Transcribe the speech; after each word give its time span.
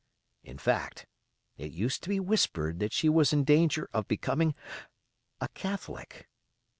In 0.43 0.57
fact, 0.57 1.05
it 1.57 1.71
used 1.71 2.01
to 2.01 2.09
be 2.09 2.19
whispered 2.19 2.79
that 2.79 2.91
she 2.91 3.07
was 3.07 3.33
in 3.33 3.43
danger 3.43 3.87
of 3.93 4.07
becoming 4.07 4.55
a 5.39 5.47
Catholic. 5.49 6.27